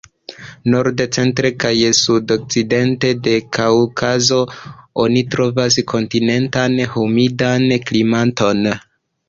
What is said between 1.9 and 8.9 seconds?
sudokcidente de Kaŭkazo oni trovas kontinentan humidan klimaton.